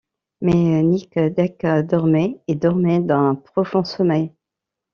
Mais 0.41 0.81
Nic 0.81 1.13
Deck 1.19 1.63
dormait, 1.87 2.41
et 2.47 2.55
dormait 2.55 3.01
d’un 3.01 3.35
profond 3.35 3.83
sommeil. 3.83 4.33